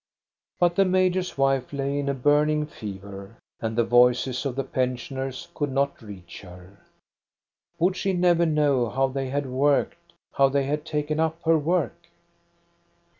[0.59, 4.45] But the major's wife lay in a burning fever, and MARGARETA CELSING 459 the voices
[4.47, 6.79] of the pensioners could not reach her.
[7.77, 12.07] Would she never know how they had worked, how they had taken up her work?